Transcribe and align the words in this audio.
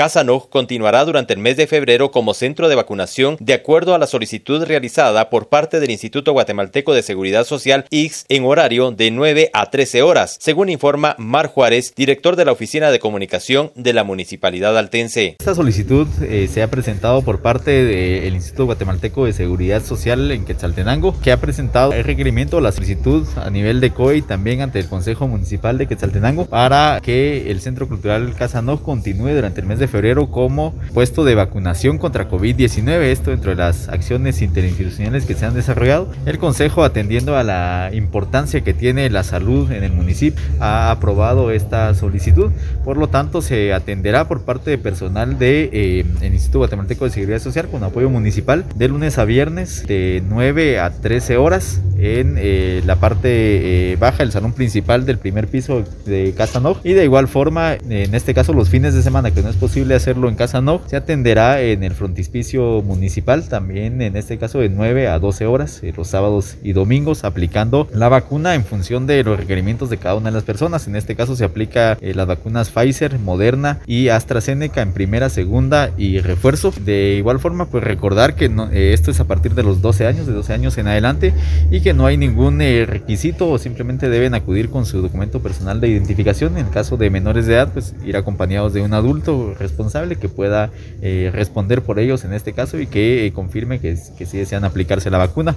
Casanoj 0.00 0.48
continuará 0.48 1.04
durante 1.04 1.34
el 1.34 1.40
mes 1.40 1.58
de 1.58 1.66
febrero 1.66 2.10
como 2.10 2.32
centro 2.32 2.70
de 2.70 2.74
vacunación 2.74 3.36
de 3.38 3.52
acuerdo 3.52 3.94
a 3.94 3.98
la 3.98 4.06
solicitud 4.06 4.64
realizada 4.64 5.28
por 5.28 5.50
parte 5.50 5.78
del 5.78 5.90
Instituto 5.90 6.32
Guatemalteco 6.32 6.94
de 6.94 7.02
Seguridad 7.02 7.44
Social 7.44 7.84
IX 7.90 8.24
en 8.30 8.46
horario 8.46 8.92
de 8.92 9.10
9 9.10 9.50
a 9.52 9.68
13 9.68 10.00
horas, 10.00 10.38
según 10.40 10.70
informa 10.70 11.16
Mar 11.18 11.48
Juárez, 11.48 11.92
director 11.94 12.36
de 12.36 12.46
la 12.46 12.52
Oficina 12.52 12.90
de 12.90 12.98
Comunicación 12.98 13.72
de 13.74 13.92
la 13.92 14.02
Municipalidad 14.02 14.78
Altense. 14.78 15.36
Esta 15.38 15.54
solicitud 15.54 16.08
eh, 16.22 16.48
se 16.50 16.62
ha 16.62 16.70
presentado 16.70 17.20
por 17.20 17.42
parte 17.42 17.84
del 17.84 18.32
Instituto 18.32 18.64
Guatemalteco 18.64 19.26
de 19.26 19.34
Seguridad 19.34 19.84
Social 19.84 20.30
en 20.30 20.46
Quetzaltenango, 20.46 21.20
que 21.20 21.30
ha 21.30 21.42
presentado 21.42 21.92
el 21.92 22.04
requerimiento, 22.04 22.62
la 22.62 22.72
solicitud 22.72 23.28
a 23.36 23.50
nivel 23.50 23.80
de 23.80 23.90
COE 23.90 24.16
y 24.16 24.22
también 24.22 24.62
ante 24.62 24.78
el 24.78 24.88
Consejo 24.88 25.28
Municipal 25.28 25.76
de 25.76 25.86
Quetzaltenango 25.86 26.46
para 26.46 27.00
que 27.02 27.50
el 27.50 27.60
Centro 27.60 27.86
Cultural 27.86 28.34
Casanov 28.34 28.82
continúe 28.82 29.34
durante 29.34 29.60
el 29.60 29.66
mes 29.66 29.78
de 29.78 29.89
febrero 29.90 30.30
como 30.30 30.74
puesto 30.94 31.24
de 31.24 31.34
vacunación 31.34 31.98
contra 31.98 32.28
COVID-19. 32.28 33.02
Esto 33.02 33.30
dentro 33.30 33.50
de 33.50 33.56
las 33.56 33.88
acciones 33.88 34.40
interinstitucionales 34.40 35.26
que 35.26 35.34
se 35.34 35.46
han 35.46 35.54
desarrollado. 35.54 36.10
El 36.26 36.38
Consejo, 36.38 36.84
atendiendo 36.84 37.36
a 37.36 37.44
la 37.44 37.90
importancia 37.92 38.62
que 38.62 38.72
tiene 38.72 39.10
la 39.10 39.24
salud 39.24 39.70
en 39.72 39.84
el 39.84 39.92
municipio, 39.92 40.40
ha 40.60 40.90
aprobado 40.90 41.50
esta 41.50 41.94
solicitud. 41.94 42.50
Por 42.84 42.96
lo 42.96 43.08
tanto, 43.08 43.42
se 43.42 43.72
atenderá 43.72 44.28
por 44.28 44.44
parte 44.44 44.70
de 44.70 44.78
personal 44.78 45.38
del 45.38 45.70
de, 45.70 46.00
eh, 46.22 46.26
Instituto 46.32 46.58
Guatemalteco 46.58 47.04
de 47.04 47.10
Seguridad 47.10 47.40
Social 47.40 47.68
con 47.68 47.84
apoyo 47.84 48.08
municipal 48.08 48.64
de 48.74 48.88
lunes 48.88 49.18
a 49.18 49.24
viernes 49.24 49.86
de 49.86 50.22
9 50.28 50.78
a 50.78 50.90
13 50.90 51.36
horas 51.36 51.80
en 52.00 52.36
eh, 52.38 52.82
la 52.86 52.96
parte 52.96 53.92
eh, 53.92 53.96
baja, 53.96 54.22
el 54.22 54.32
salón 54.32 54.54
principal 54.54 55.04
del 55.04 55.18
primer 55.18 55.48
piso 55.48 55.84
de 56.06 56.32
Casa 56.36 56.58
Nog. 56.58 56.78
Y 56.82 56.94
de 56.94 57.04
igual 57.04 57.28
forma, 57.28 57.74
en 57.74 58.14
este 58.14 58.32
caso, 58.32 58.54
los 58.54 58.70
fines 58.70 58.94
de 58.94 59.02
semana 59.02 59.32
que 59.32 59.42
no 59.42 59.50
es 59.50 59.56
posible 59.56 59.94
hacerlo 59.94 60.28
en 60.28 60.34
Casa 60.34 60.62
Nog, 60.62 60.88
se 60.88 60.96
atenderá 60.96 61.60
en 61.60 61.82
el 61.82 61.92
frontispicio 61.92 62.82
municipal, 62.82 63.48
también 63.48 64.00
en 64.00 64.16
este 64.16 64.38
caso 64.38 64.60
de 64.60 64.70
9 64.70 65.08
a 65.08 65.18
12 65.18 65.46
horas, 65.46 65.82
eh, 65.82 65.92
los 65.94 66.08
sábados 66.08 66.56
y 66.62 66.72
domingos, 66.72 67.24
aplicando 67.24 67.86
la 67.92 68.08
vacuna 68.08 68.54
en 68.54 68.64
función 68.64 69.06
de 69.06 69.22
los 69.22 69.38
requerimientos 69.38 69.90
de 69.90 69.98
cada 69.98 70.14
una 70.14 70.30
de 70.30 70.36
las 70.36 70.44
personas. 70.44 70.86
En 70.86 70.96
este 70.96 71.14
caso 71.14 71.36
se 71.36 71.44
aplica 71.44 71.98
las 72.00 72.26
vacunas 72.26 72.70
Pfizer, 72.70 73.18
Moderna 73.18 73.80
y 73.86 74.08
AstraZeneca 74.08 74.80
en 74.80 74.92
primera, 74.92 75.28
segunda 75.28 75.90
y 75.98 76.20
refuerzo. 76.20 76.72
De 76.84 77.14
igual 77.18 77.40
forma, 77.40 77.66
pues 77.66 77.84
recordar 77.84 78.34
que 78.34 78.50
esto 78.72 79.10
es 79.10 79.20
a 79.20 79.24
partir 79.24 79.54
de 79.54 79.62
los 79.62 79.82
12 79.82 80.06
años, 80.06 80.26
de 80.26 80.32
12 80.32 80.52
años 80.52 80.78
en 80.78 80.88
adelante, 80.88 81.34
y 81.70 81.80
que 81.80 81.89
no 81.94 82.06
hay 82.06 82.16
ningún 82.16 82.60
eh, 82.60 82.86
requisito 82.86 83.48
o 83.48 83.58
simplemente 83.58 84.08
deben 84.08 84.34
acudir 84.34 84.70
con 84.70 84.86
su 84.86 85.00
documento 85.02 85.40
personal 85.40 85.80
de 85.80 85.88
identificación. 85.88 86.58
En 86.58 86.66
caso 86.66 86.96
de 86.96 87.10
menores 87.10 87.46
de 87.46 87.54
edad, 87.54 87.72
pues 87.72 87.94
ir 88.04 88.16
acompañados 88.16 88.72
de 88.72 88.82
un 88.82 88.94
adulto 88.94 89.54
responsable 89.58 90.16
que 90.16 90.28
pueda 90.28 90.70
eh, 91.02 91.30
responder 91.32 91.82
por 91.82 91.98
ellos 91.98 92.24
en 92.24 92.32
este 92.32 92.52
caso 92.52 92.78
y 92.78 92.86
que 92.86 93.26
eh, 93.26 93.32
confirme 93.32 93.80
que, 93.80 93.96
que 94.16 94.26
sí 94.26 94.38
desean 94.38 94.64
aplicarse 94.64 95.10
la 95.10 95.18
vacuna. 95.18 95.56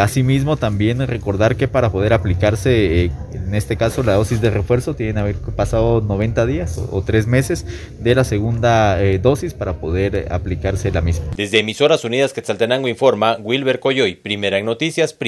asimismo, 0.00 0.56
también 0.56 1.06
recordar 1.06 1.56
que 1.56 1.68
para 1.68 1.90
poder 1.90 2.12
aplicarse, 2.12 3.10
en 3.32 3.54
este 3.54 3.76
caso 3.76 4.02
la 4.02 4.14
dosis 4.14 4.40
de 4.40 4.50
refuerzo, 4.50 4.94
tienen 4.94 5.14
que 5.14 5.20
haber 5.20 5.36
pasado 5.36 6.00
90 6.00 6.46
días 6.46 6.78
o, 6.90 7.02
tres 7.02 7.26
meses 7.26 7.66
de 7.98 8.14
la 8.14 8.24
segunda 8.24 8.98
dosis 9.18 9.54
para 9.54 9.74
poder 9.74 10.28
aplicarse 10.30 10.90
la 10.90 11.00
misma. 11.00 11.24
Desde 11.36 11.58
Emisoras 11.58 12.04
Unidas 12.04 12.32
Quetzaltenango 12.32 12.88
informa 12.88 13.36
Wilber 13.42 13.80
Coyoy, 13.80 14.14
primera 14.14 14.58
en 14.58 14.66
noticias, 14.66 15.12